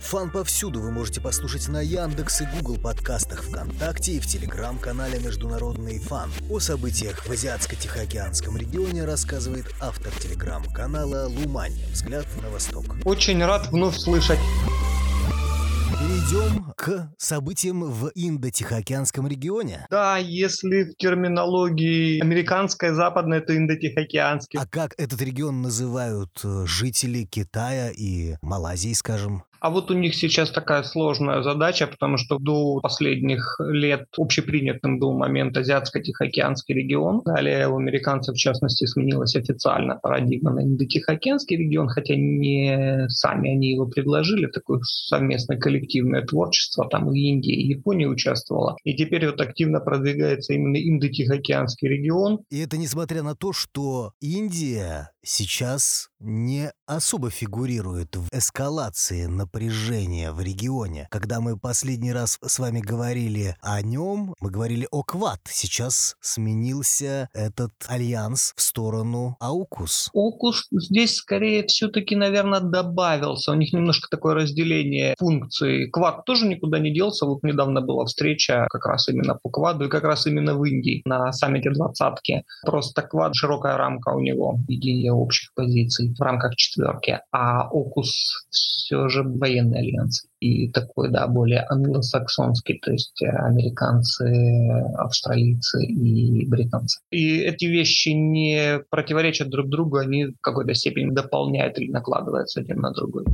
Фан 0.00 0.30
повсюду 0.30 0.80
вы 0.80 0.90
можете 0.90 1.20
послушать 1.20 1.68
на 1.68 1.80
Яндекс 1.82 2.40
и 2.40 2.46
Google 2.56 2.78
подкастах 2.78 3.44
ВКонтакте 3.44 4.12
и 4.12 4.20
в 4.20 4.26
телеграм-канале 4.26 5.20
Международный 5.20 5.98
фан. 5.98 6.32
О 6.48 6.58
событиях 6.58 7.26
в 7.26 7.30
Азиатско-Тихоокеанском 7.30 8.56
регионе 8.56 9.04
рассказывает 9.04 9.66
автор 9.80 10.12
телеграм-канала 10.18 11.28
Лумань. 11.28 11.78
Взгляд 11.92 12.26
на 12.42 12.50
восток. 12.50 12.84
Очень 13.04 13.44
рад 13.44 13.68
вновь 13.70 13.96
слышать. 13.98 14.38
Перейдем 16.00 16.72
к 16.76 17.12
событиям 17.18 17.84
в 17.84 18.10
Индо-Тихоокеанском 18.14 19.28
регионе. 19.28 19.86
Да, 19.90 20.16
если 20.16 20.84
в 20.84 20.96
терминологии 20.96 22.20
американская, 22.20 22.94
западная, 22.94 23.42
то 23.42 23.54
индо-тихоокеанский. 23.54 24.58
А 24.58 24.66
как 24.66 24.94
этот 24.98 25.20
регион 25.20 25.60
называют 25.60 26.40
э, 26.42 26.64
жители 26.66 27.24
Китая 27.24 27.90
и 27.90 28.36
Малайзии, 28.40 28.94
скажем? 28.94 29.44
А 29.60 29.70
вот 29.70 29.90
у 29.90 29.94
них 29.94 30.14
сейчас 30.14 30.50
такая 30.50 30.82
сложная 30.82 31.42
задача, 31.42 31.86
потому 31.86 32.16
что 32.16 32.38
до 32.38 32.80
последних 32.80 33.60
лет 33.60 34.06
общепринятым 34.16 34.98
был 34.98 35.12
момент 35.12 35.56
Азиатско-Тихоокеанский 35.56 36.74
регион. 36.74 37.20
Далее 37.24 37.68
у 37.68 37.76
американцев, 37.76 38.34
в 38.34 38.38
частности, 38.38 38.86
сменилась 38.86 39.36
официально 39.36 39.96
парадигма 39.96 40.52
на 40.52 40.64
Индо-Тихоокеанский 40.64 41.56
регион, 41.56 41.88
хотя 41.88 42.14
не 42.16 43.06
сами 43.08 43.50
они 43.50 43.72
его 43.72 43.86
предложили, 43.86 44.46
такое 44.46 44.80
совместное 44.82 45.58
коллективное 45.58 46.22
творчество. 46.22 46.88
Там 46.88 47.12
и 47.12 47.20
Индия, 47.20 47.54
и 47.54 47.66
Япония 47.66 48.06
участвовала. 48.06 48.76
И 48.84 48.94
теперь 48.94 49.26
вот 49.26 49.40
активно 49.40 49.80
продвигается 49.80 50.54
именно 50.54 50.76
Индо-Тихоокеанский 50.76 51.88
регион. 51.88 52.40
И 52.50 52.60
это 52.60 52.78
несмотря 52.78 53.22
на 53.22 53.34
то, 53.34 53.52
что 53.52 54.12
Индия 54.20 55.10
сейчас 55.22 56.08
не 56.18 56.72
особо 56.86 57.30
фигурирует 57.30 58.16
в 58.16 58.28
эскалации 58.32 59.26
напряжения 59.50 60.30
в 60.30 60.40
регионе. 60.40 61.08
Когда 61.10 61.40
мы 61.40 61.58
последний 61.58 62.12
раз 62.12 62.38
с 62.40 62.58
вами 62.60 62.80
говорили 62.80 63.56
о 63.60 63.82
нем, 63.82 64.34
мы 64.40 64.50
говорили 64.50 64.86
о 64.92 65.02
Квад. 65.02 65.40
Сейчас 65.44 66.16
сменился 66.20 67.28
этот 67.34 67.72
альянс 67.88 68.52
в 68.54 68.62
сторону 68.62 69.36
Аукус. 69.40 70.08
Аукус 70.14 70.68
здесь 70.70 71.16
скорее 71.16 71.66
все-таки, 71.66 72.14
наверное, 72.14 72.60
добавился. 72.60 73.50
У 73.50 73.54
них 73.54 73.72
немножко 73.72 74.06
такое 74.08 74.34
разделение 74.34 75.16
функций. 75.18 75.90
Квад 75.90 76.24
тоже 76.24 76.46
никуда 76.46 76.78
не 76.78 76.94
делся. 76.94 77.26
Вот 77.26 77.42
недавно 77.42 77.80
была 77.80 78.04
встреча 78.04 78.68
как 78.70 78.86
раз 78.86 79.08
именно 79.08 79.34
по 79.42 79.50
Кваду 79.50 79.86
и 79.86 79.88
как 79.88 80.04
раз 80.04 80.28
именно 80.28 80.54
в 80.54 80.64
Индии 80.64 81.02
на 81.04 81.32
саммите 81.32 81.70
двадцатки. 81.70 82.44
Просто 82.64 83.02
Квад 83.02 83.34
широкая 83.34 83.76
рамка 83.76 84.10
у 84.10 84.20
него, 84.20 84.60
единение 84.68 85.12
общих 85.12 85.52
позиций 85.54 86.14
в 86.16 86.22
рамках 86.22 86.54
четверки, 86.54 87.18
а 87.32 87.68
Окус 87.68 88.46
все 88.50 89.08
же 89.08 89.24
военный 89.40 89.80
альянс 89.80 90.26
и 90.38 90.70
такой, 90.70 91.10
да, 91.10 91.26
более 91.26 91.66
англосаксонский, 91.68 92.78
то 92.78 92.92
есть 92.92 93.20
э, 93.22 93.28
американцы, 93.28 94.70
австралийцы 94.96 95.84
и 95.84 96.46
британцы. 96.46 97.00
И 97.10 97.38
эти 97.40 97.64
вещи 97.64 98.10
не 98.10 98.80
противоречат 98.90 99.48
друг 99.48 99.68
другу, 99.68 99.96
они 99.96 100.26
в 100.26 100.40
какой-то 100.40 100.74
степени 100.74 101.10
дополняют 101.10 101.78
или 101.78 101.90
накладываются 101.90 102.60
один 102.60 102.80
на 102.80 102.92
другой. 102.92 103.24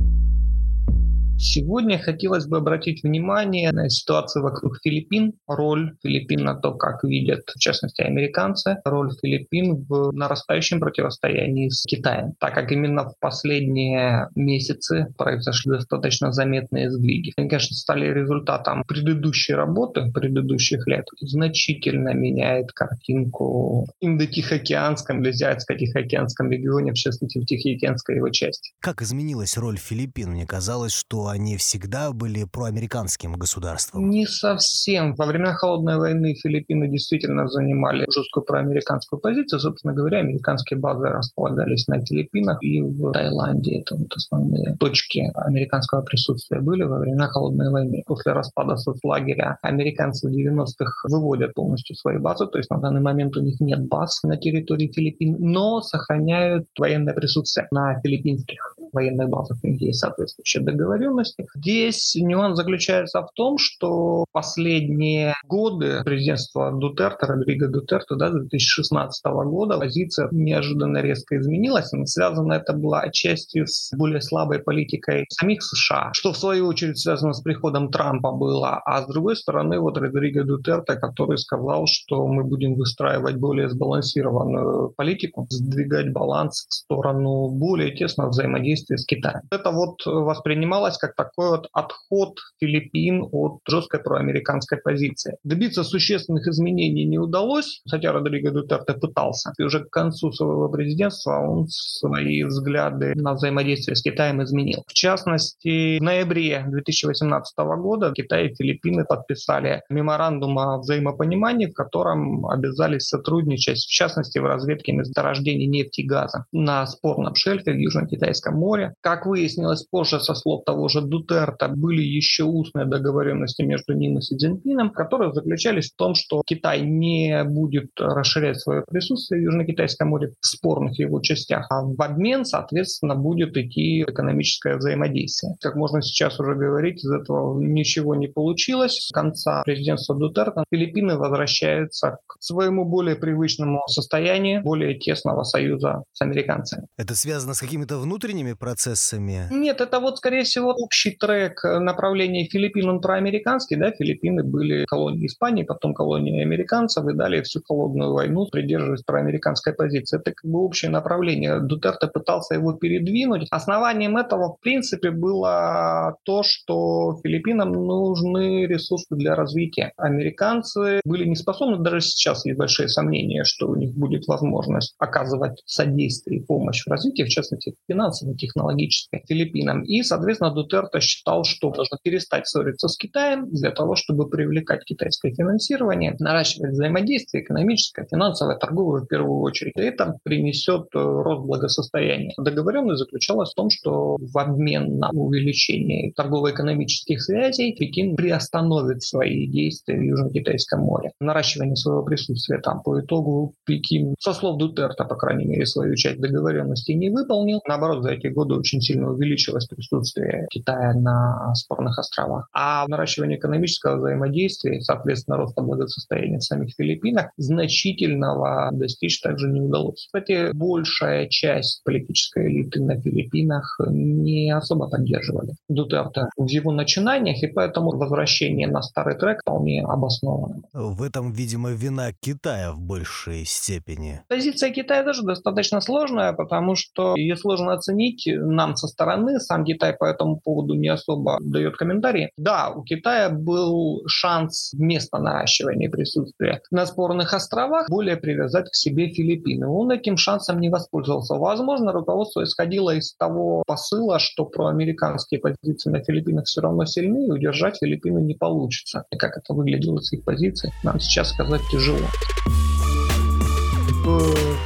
Сегодня 1.39 1.99
хотелось 1.99 2.47
бы 2.47 2.57
обратить 2.57 3.03
внимание 3.03 3.71
на 3.71 3.89
ситуацию 3.89 4.41
вокруг 4.41 4.79
Филиппин, 4.83 5.33
роль 5.47 5.95
Филиппин 6.01 6.43
на 6.43 6.55
то, 6.55 6.73
как 6.73 7.03
видят, 7.03 7.43
в 7.45 7.59
частности, 7.59 8.01
американцы, 8.01 8.77
роль 8.83 9.11
Филиппин 9.21 9.85
в 9.87 10.11
нарастающем 10.13 10.79
противостоянии 10.79 11.69
с 11.69 11.83
Китаем, 11.83 12.33
так 12.39 12.55
как 12.55 12.71
именно 12.71 13.09
в 13.09 13.13
последние 13.19 14.29
месяцы 14.33 15.13
произошли 15.15 15.73
достаточно 15.73 16.31
заметные 16.31 16.89
сдвиги. 16.89 17.33
Они, 17.37 17.47
конечно, 17.47 17.75
стали 17.75 18.11
результатом 18.11 18.83
предыдущей 18.87 19.53
работы, 19.53 20.11
предыдущих 20.11 20.87
лет, 20.87 21.05
значительно 21.21 22.13
меняет 22.15 22.71
картинку 22.71 23.87
Индо-Тихоокеанском 24.01 25.21
Азиатско-Тихоокеанском 25.21 26.49
регионе, 26.49 26.93
в 26.93 26.95
частности, 26.95 27.37
в 27.37 27.45
Тихоокеанской 27.45 28.15
его 28.15 28.29
части. 28.29 28.71
Как 28.79 29.03
изменилась 29.03 29.55
роль 29.55 29.77
Филиппин? 29.77 30.31
Мне 30.31 30.47
казалось, 30.47 30.93
что 30.93 31.26
они 31.29 31.57
всегда 31.57 32.11
были 32.11 32.43
проамериканским 32.43 33.33
государством? 33.33 34.09
Не 34.09 34.25
совсем. 34.25 35.15
Во 35.15 35.25
времена 35.25 35.53
Холодной 35.53 35.97
войны 35.97 36.35
Филиппины 36.35 36.87
действительно 36.87 37.47
занимали 37.47 38.05
жесткую 38.09 38.43
проамериканскую 38.45 39.19
позицию. 39.19 39.59
Собственно 39.59 39.93
говоря, 39.93 40.19
американские 40.19 40.79
базы 40.79 41.07
располагались 41.07 41.87
на 41.87 42.03
Филиппинах 42.05 42.61
и 42.63 42.81
в 42.81 43.11
Таиланде. 43.11 43.79
Это 43.79 43.95
вот 43.95 44.13
основные 44.15 44.75
точки 44.79 45.31
американского 45.35 46.01
присутствия 46.01 46.59
были 46.61 46.83
во 46.83 46.99
времена 46.99 47.27
Холодной 47.27 47.69
войны. 47.69 48.03
После 48.05 48.33
распада 48.33 48.77
соцлагеря 48.77 49.57
американцы 49.61 50.29
в 50.29 50.31
90-х 50.31 51.09
выводят 51.09 51.53
полностью 51.53 51.95
свои 51.95 52.17
базы, 52.17 52.47
то 52.47 52.57
есть 52.57 52.69
на 52.69 52.79
данный 52.79 53.01
момент 53.01 53.35
у 53.37 53.41
них 53.41 53.59
нет 53.59 53.85
баз 53.87 54.21
на 54.23 54.37
территории 54.37 54.91
Филиппин, 54.93 55.35
но 55.39 55.81
сохраняют 55.81 56.67
военное 56.77 57.13
присутствие 57.13 57.67
на 57.71 57.99
филиппинских 58.01 58.76
военных 58.93 59.29
базах. 59.29 59.57
У 59.63 59.67
них 59.67 59.81
есть 59.81 59.99
соответствующие 59.99 60.63
договоренности. 60.63 61.47
Здесь 61.55 62.15
нюанс 62.15 62.57
заключается 62.57 63.21
в 63.21 63.31
том, 63.33 63.57
что 63.57 64.25
последние 64.31 65.33
годы 65.45 66.01
президентства 66.03 66.71
Дутерта, 66.71 67.27
Родриго 67.27 67.67
Дутерта, 67.67 68.15
да, 68.15 68.29
2016 68.29 69.25
года, 69.25 69.77
позиция 69.77 70.27
неожиданно 70.31 70.99
резко 70.99 71.37
изменилась. 71.37 71.93
И 71.93 72.05
связано 72.05 72.53
это 72.53 72.73
было 72.73 72.99
отчасти 72.99 73.65
с 73.65 73.91
более 73.95 74.21
слабой 74.21 74.59
политикой 74.59 75.25
самих 75.29 75.63
США, 75.63 76.11
что 76.13 76.33
в 76.33 76.37
свою 76.37 76.67
очередь 76.67 76.99
связано 76.99 77.33
с 77.33 77.41
приходом 77.41 77.89
Трампа 77.91 78.31
было. 78.31 78.81
А 78.85 79.01
с 79.01 79.07
другой 79.07 79.35
стороны, 79.35 79.79
вот 79.79 79.97
Родриго 79.97 80.43
Дутерта, 80.43 80.95
который 80.95 81.37
сказал, 81.37 81.85
что 81.87 82.27
мы 82.27 82.43
будем 82.43 82.75
выстраивать 82.75 83.37
более 83.37 83.69
сбалансированную 83.69 84.93
политику, 84.95 85.47
сдвигать 85.49 86.11
баланс 86.11 86.65
в 86.69 86.73
сторону 86.73 87.49
более 87.49 87.95
тесного 87.95 88.29
взаимодействия 88.29 88.76
с 88.77 89.05
Китаем. 89.05 89.41
Это 89.51 89.71
вот 89.71 90.05
воспринималось 90.05 90.97
как 90.97 91.07
как 91.07 91.15
такой 91.15 91.49
вот 91.49 91.69
отход 91.71 92.37
Филиппин 92.59 93.27
от 93.31 93.59
жесткой 93.67 94.01
проамериканской 94.01 94.77
позиции. 94.77 95.37
Добиться 95.43 95.83
существенных 95.83 96.47
изменений 96.47 97.05
не 97.05 97.17
удалось, 97.17 97.81
хотя 97.89 98.11
Родриго 98.11 98.51
Дутерте 98.51 98.93
пытался. 98.93 99.53
И 99.57 99.63
уже 99.63 99.85
к 99.85 99.89
концу 99.89 100.31
своего 100.31 100.69
президентства 100.69 101.39
он 101.39 101.67
свои 101.69 102.43
взгляды 102.43 103.13
на 103.15 103.33
взаимодействие 103.33 103.95
с 103.95 104.01
Китаем 104.01 104.43
изменил. 104.43 104.83
В 104.87 104.93
частности, 104.93 105.99
в 105.99 106.03
ноябре 106.03 106.65
2018 106.67 107.57
года 107.57 108.11
Китай 108.11 108.47
и 108.47 108.55
Филиппины 108.55 109.05
подписали 109.05 109.81
меморандум 109.89 110.59
о 110.59 110.77
взаимопонимании, 110.79 111.67
в 111.67 111.73
котором 111.73 112.45
обязались 112.47 113.07
сотрудничать, 113.07 113.77
в 113.77 113.89
частности, 113.91 114.39
в 114.39 114.45
разведке 114.45 114.91
месторождений 114.91 115.67
нефти 115.67 116.01
и 116.01 116.07
газа 116.07 116.45
на 116.51 116.85
спорном 116.85 117.35
шельфе 117.35 117.71
в 117.71 117.77
Южно-Китайском 117.77 118.55
море. 118.55 118.66
Как 119.01 119.25
выяснилось 119.25 119.85
позже 119.89 120.19
со 120.19 120.33
слов 120.33 120.63
того 120.65 120.87
же 120.89 121.01
Дутерта 121.01 121.69
были 121.69 122.01
еще 122.01 122.43
устные 122.43 122.85
договоренности 122.85 123.61
между 123.61 123.93
ним 123.93 124.17
и 124.17 124.21
Си 124.21 124.35
Цзиньпином, 124.35 124.91
которые 124.91 125.33
заключались 125.33 125.91
в 125.91 125.95
том, 125.95 126.15
что 126.15 126.41
Китай 126.45 126.81
не 126.81 127.43
будет 127.45 127.89
расширять 127.97 128.59
свое 128.59 128.83
присутствие 128.89 129.41
в 129.41 129.43
Южно-Китайском 129.45 130.09
море 130.09 130.31
в 130.39 130.45
спорных 130.45 130.99
его 130.99 131.21
частях, 131.21 131.67
а 131.69 131.83
в 131.83 132.01
обмен, 132.01 132.45
соответственно, 132.45 133.15
будет 133.15 133.55
идти 133.55 134.01
экономическое 134.01 134.77
взаимодействие. 134.77 135.55
Как 135.61 135.75
можно 135.75 136.01
сейчас 136.01 136.39
уже 136.39 136.55
говорить, 136.55 137.03
из 137.03 137.11
этого 137.11 137.59
ничего 137.61 138.15
не 138.15 138.27
получилось. 138.27 139.07
С 139.07 139.11
конца 139.11 139.63
президентства 139.63 140.15
Дутерта 140.15 140.63
Филиппины 140.71 141.17
возвращаются 141.17 142.17
к 142.27 142.37
своему 142.39 142.85
более 142.85 143.15
привычному 143.15 143.81
состоянию, 143.87 144.61
более 144.63 144.97
тесного 144.97 145.43
союза 145.43 146.03
с 146.13 146.21
американцами. 146.21 146.87
Это 146.97 147.15
связано 147.15 147.53
с 147.53 147.59
какими-то 147.59 147.97
внутренними 147.97 148.53
процессами? 148.57 149.47
Нет, 149.51 149.81
это 149.81 149.99
вот, 149.99 150.17
скорее 150.17 150.43
всего, 150.43 150.71
общий 150.71 151.11
трек 151.11 151.63
направления 151.63 152.45
Филиппин, 152.45 152.89
он 152.89 153.01
проамериканский, 153.01 153.77
да, 153.77 153.91
Филиппины 153.91 154.43
были 154.43 154.85
колонией 154.85 155.27
Испании, 155.27 155.63
потом 155.63 155.93
колонией 155.93 156.41
американцев, 156.41 157.07
и 157.07 157.13
далее 157.13 157.43
всю 157.43 157.61
холодную 157.65 158.13
войну 158.13 158.47
придерживались 158.51 159.03
проамериканской 159.03 159.73
позиции. 159.73 160.19
Это 160.19 160.33
как 160.33 160.49
бы 160.49 160.59
общее 160.59 160.91
направление. 160.91 161.59
Дутерте 161.59 162.07
пытался 162.07 162.55
его 162.55 162.73
передвинуть. 162.73 163.47
Основанием 163.51 164.17
этого, 164.17 164.55
в 164.55 164.59
принципе, 164.59 165.11
было 165.11 166.15
то, 166.23 166.43
что 166.43 167.19
Филиппинам 167.23 167.71
нужны 167.71 168.65
ресурсы 168.65 169.15
для 169.15 169.35
развития. 169.35 169.91
Американцы 169.97 171.01
были 171.05 171.25
не 171.25 171.35
способны, 171.35 171.77
даже 171.83 172.01
сейчас 172.01 172.45
есть 172.45 172.57
большие 172.57 172.89
сомнения, 172.89 173.43
что 173.43 173.67
у 173.67 173.75
них 173.75 173.93
будет 173.93 174.27
возможность 174.27 174.95
оказывать 174.97 175.61
содействие 175.65 176.39
и 176.39 176.43
помощь 176.43 176.83
в 176.85 176.89
развитии, 176.89 177.23
в 177.23 177.29
частности, 177.29 177.75
финансово, 177.87 178.35
технологической 178.47 179.23
Филиппинам. 179.27 179.83
И, 179.83 180.01
соответственно, 180.03 180.51
Дутерто 180.51 180.99
считал, 180.99 181.43
что 181.43 181.69
нужно 181.69 181.97
перестать 182.01 182.47
ссориться 182.47 182.87
с 182.87 182.97
Китаем 182.97 183.49
для 183.49 183.71
того, 183.71 183.95
чтобы 183.95 184.29
привлекать 184.29 184.83
китайское 184.85 185.33
финансирование, 185.33 186.15
наращивать 186.19 186.71
взаимодействие 186.71 187.43
экономическое, 187.43 188.07
финансовое, 188.09 188.57
торговое 188.57 189.01
в 189.01 189.07
первую 189.07 189.41
очередь. 189.41 189.73
И 189.75 189.81
это 189.81 190.17
принесет 190.23 190.87
э, 190.95 190.99
рост 190.99 191.45
благосостояния. 191.45 192.33
Договоренность 192.37 192.99
заключалась 192.99 193.51
в 193.51 193.55
том, 193.55 193.69
что 193.69 194.17
в 194.19 194.37
обмен 194.37 194.97
на 194.97 195.09
увеличение 195.11 196.13
торгово-экономических 196.13 197.21
связей 197.21 197.75
Пекин 197.75 198.15
приостановит 198.15 199.03
свои 199.03 199.47
действия 199.47 199.97
в 199.97 200.01
Южно-Китайском 200.01 200.81
море. 200.81 201.11
Наращивание 201.19 201.75
своего 201.75 202.03
присутствия 202.03 202.59
там 202.59 202.81
по 202.81 202.99
итогу 202.99 203.53
Пекин, 203.65 204.15
со 204.19 204.33
слов 204.33 204.57
Дутерта, 204.57 205.03
по 205.05 205.15
крайней 205.15 205.45
мере, 205.45 205.65
свою 205.65 205.95
часть 205.95 206.19
договоренности 206.19 206.91
не 206.91 207.09
выполнил. 207.09 207.61
Наоборот, 207.67 208.03
за 208.03 208.11
эти 208.11 208.27
годы 208.37 208.53
очень 208.55 208.81
сильно 208.81 209.11
увеличилось 209.11 209.65
присутствие 209.65 210.45
Китая 210.51 210.93
на 210.93 211.53
спорных 211.55 211.97
островах. 211.97 212.47
А 212.53 212.87
наращивание 212.87 213.39
экономического 213.39 213.97
взаимодействия, 213.97 214.79
соответственно, 214.81 215.37
роста 215.37 215.63
благосостояния 215.63 216.37
в 216.37 216.43
самих 216.43 216.75
Филиппинах 216.77 217.31
значительного 217.37 218.69
достичь 218.71 219.19
также 219.21 219.49
не 219.49 219.61
удалось. 219.61 220.05
Кстати, 220.05 220.51
большая 220.53 221.27
часть 221.27 221.83
политической 221.83 222.47
элиты 222.47 222.81
на 222.83 223.01
Филиппинах 223.01 223.79
не 223.89 224.51
особо 224.51 224.87
поддерживали 224.87 225.53
Дутерта 225.67 226.29
в 226.37 226.47
его 226.47 226.71
начинаниях, 226.71 227.41
и 227.41 227.47
поэтому 227.47 227.97
возвращение 227.97 228.67
на 228.67 228.83
старый 228.83 229.17
трек 229.17 229.41
вполне 229.41 229.83
обосновано. 229.83 230.61
В 230.73 231.01
этом, 231.01 231.31
видимо, 231.31 231.71
вина 231.71 232.11
Китая 232.19 232.71
в 232.73 232.79
большей 232.79 233.45
степени. 233.45 234.21
Позиция 234.27 234.69
Китая 234.69 235.03
тоже 235.03 235.23
достаточно 235.23 235.81
сложная, 235.81 236.33
потому 236.33 236.75
что 236.75 237.15
ее 237.15 237.35
сложно 237.35 237.73
оценить 237.73 238.26
нам 238.35 238.75
со 238.75 238.87
стороны. 238.87 239.39
Сам 239.39 239.65
Китай 239.65 239.93
по 239.93 240.05
этому 240.05 240.39
поводу 240.39 240.73
не 240.73 240.87
особо 240.89 241.37
дает 241.41 241.75
комментарии. 241.75 242.31
Да, 242.37 242.69
у 242.69 242.83
Китая 242.83 243.29
был 243.29 244.03
шанс 244.07 244.71
вместо 244.73 245.19
наращивания 245.19 245.89
присутствия 245.89 246.61
на 246.71 246.85
спорных 246.85 247.33
островах 247.33 247.89
более 247.89 248.17
привязать 248.17 248.69
к 248.69 248.75
себе 248.75 249.09
Филиппины. 249.09 249.67
Он 249.67 249.91
этим 249.91 250.17
шансом 250.17 250.59
не 250.59 250.69
воспользовался. 250.69 251.35
Возможно, 251.35 251.91
руководство 251.91 252.43
исходило 252.43 252.91
из 252.95 253.15
того 253.15 253.63
посыла, 253.65 254.19
что 254.19 254.45
проамериканские 254.45 255.39
позиции 255.39 255.89
на 255.89 256.03
Филиппинах 256.03 256.45
все 256.45 256.61
равно 256.61 256.85
сильны, 256.85 257.27
и 257.27 257.31
удержать 257.31 257.77
Филиппины 257.79 258.19
не 258.19 258.33
получится. 258.33 259.05
И 259.11 259.17
как 259.17 259.37
это 259.37 259.53
выглядело 259.53 259.99
с 259.99 260.11
их 260.13 260.23
позиции, 260.23 260.71
нам 260.83 260.99
сейчас 260.99 261.29
сказать 261.29 261.61
тяжело 261.71 261.97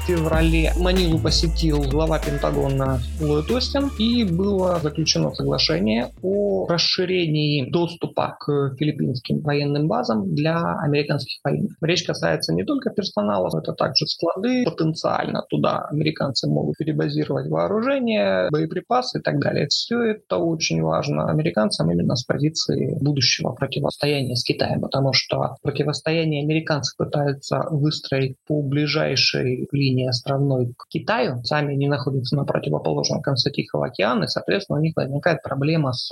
феврале 0.06 0.74
Манилу 0.78 1.20
посетил 1.20 1.82
глава 1.84 2.20
Пентагона 2.20 3.00
Ллойд 3.20 3.50
Остин, 3.52 3.90
и 3.98 4.24
было 4.24 4.80
заключено 4.80 5.34
соглашение 5.34 6.12
о 6.22 6.68
расширении 6.68 7.70
доступа 7.70 8.36
к 8.40 8.76
филиппинским 8.78 9.42
военным 9.42 9.88
базам 9.88 10.36
для 10.36 10.58
американских 10.80 11.40
военных. 11.44 11.72
Речь 11.82 12.04
касается 12.04 12.54
не 12.54 12.64
только 12.64 12.90
персонала, 12.90 13.50
но 13.54 13.60
это 13.60 13.74
также 13.74 14.06
склады. 14.06 14.64
Потенциально 14.66 15.44
туда 15.50 15.86
американцы 15.90 16.48
могут 16.48 16.78
перебазировать 16.78 17.48
вооружение, 17.50 18.50
боеприпасы 18.52 19.20
и 19.20 19.22
так 19.22 19.40
далее. 19.40 19.68
Все 19.70 20.02
это 20.02 20.38
очень 20.38 20.82
важно 20.82 21.30
американцам 21.30 21.90
именно 21.92 22.16
с 22.16 22.24
позиции 22.24 22.98
будущего 23.02 23.54
противостояния 23.54 24.36
с 24.36 24.44
Китаем, 24.44 24.82
потому 24.82 25.14
что 25.14 25.56
противостояние 25.62 26.44
американцев 26.44 26.98
пытаются 26.98 27.64
выстроить 27.70 28.36
по 28.48 28.62
ближайшим 28.62 29.31
ближайшей 29.32 29.68
линии 29.72 30.08
островной 30.08 30.74
к 30.78 30.88
Китаю, 30.90 31.44
сами 31.44 31.74
не 31.76 31.88
находятся 31.88 32.36
на 32.36 32.46
противоположном 32.46 33.22
конце 33.22 33.52
Тихого 33.52 33.88
океана, 33.88 34.26
и, 34.26 34.28
соответственно, 34.28 34.80
у 34.80 34.82
них 34.82 34.94
возникает 34.96 35.42
проблема 35.44 35.94
с 35.94 36.10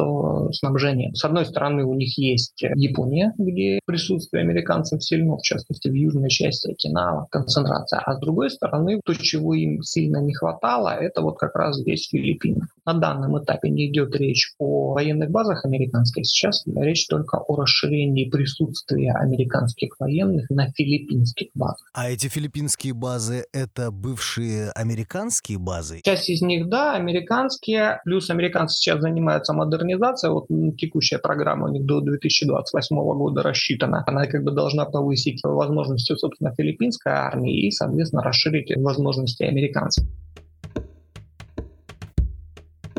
снабжением. 0.53 1.15
С 1.15 1.25
одной 1.25 1.45
стороны, 1.45 1.83
у 1.85 1.93
них 1.93 2.17
есть 2.17 2.61
Япония, 2.61 3.33
где 3.37 3.79
присутствие 3.85 4.41
американцев 4.41 5.03
сильно, 5.03 5.37
в 5.37 5.41
частности, 5.41 5.87
в 5.87 5.93
южной 5.93 6.29
части 6.29 6.71
Окинава, 6.71 7.27
концентрация. 7.31 7.99
А 7.99 8.13
с 8.13 8.19
другой 8.19 8.49
стороны, 8.49 9.01
то, 9.03 9.13
чего 9.13 9.53
им 9.53 9.81
сильно 9.81 10.17
не 10.21 10.33
хватало, 10.33 10.89
это 10.89 11.21
вот 11.21 11.37
как 11.37 11.55
раз 11.55 11.77
здесь 11.77 12.07
Филиппины. 12.09 12.61
На 12.85 12.93
данном 12.93 13.41
этапе 13.41 13.69
не 13.69 13.89
идет 13.91 14.15
речь 14.15 14.53
о 14.57 14.93
военных 14.93 15.29
базах 15.29 15.65
американских, 15.65 16.25
сейчас 16.25 16.63
речь 16.65 17.07
только 17.07 17.37
о 17.37 17.55
расширении 17.55 18.29
присутствия 18.29 19.13
американских 19.13 19.95
военных 19.99 20.49
на 20.49 20.71
филиппинских 20.71 21.49
базах. 21.53 21.89
А 21.93 22.09
эти 22.09 22.27
филиппинские 22.27 22.93
базы 22.93 23.08
базы— 23.09 23.45
это 23.53 23.89
бывшие 23.89 24.69
американские 24.75 25.57
базы? 25.57 26.01
Часть 26.03 26.29
из 26.29 26.43
них, 26.43 26.69
да, 26.69 26.93
американские. 26.93 28.01
Плюс 28.05 28.29
американцы 28.29 28.75
сейчас 28.75 29.01
занимаются 29.01 29.53
модернизацией. 29.53 30.33
Вот 30.33 30.47
текущая 30.77 31.17
программа 31.17 31.69
у 31.69 31.71
них 31.71 31.85
до 31.85 32.01
2028 32.01 32.95
года 32.95 33.41
рассчитана. 33.41 34.03
Она 34.05 34.27
как 34.27 34.43
бы 34.43 34.51
должна 34.51 34.85
повысить 34.85 35.39
возможности, 35.43 36.15
собственно, 36.15 36.53
филиппинской 36.55 37.11
армии 37.11 37.65
и, 37.65 37.71
соответственно, 37.71 38.21
расширить 38.21 38.71
возможности 38.77 39.41
американцев. 39.41 40.05